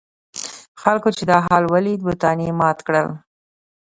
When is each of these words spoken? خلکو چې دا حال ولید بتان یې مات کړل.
خلکو 0.81 1.09
چې 1.17 1.23
دا 1.31 1.37
حال 1.45 1.63
ولید 1.73 1.99
بتان 2.07 2.37
یې 2.45 2.51
مات 2.59 2.79
کړل. 2.87 3.07